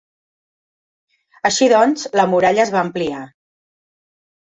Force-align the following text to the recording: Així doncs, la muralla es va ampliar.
Així 1.51 1.69
doncs, 1.75 2.09
la 2.23 2.27
muralla 2.35 2.67
es 2.67 2.75
va 2.79 2.85
ampliar. 2.89 3.25